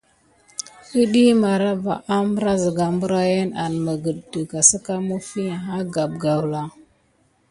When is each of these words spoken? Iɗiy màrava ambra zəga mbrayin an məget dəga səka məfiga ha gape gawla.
Iɗiy 1.01 1.31
màrava 1.41 1.93
ambra 2.17 2.51
zəga 2.61 2.87
mbrayin 2.95 3.49
an 3.63 3.73
məget 3.85 4.19
dəga 4.31 4.59
səka 4.69 4.93
məfiga 5.07 5.55
ha 5.65 5.75
gape 5.93 6.17
gawla. 6.23 6.61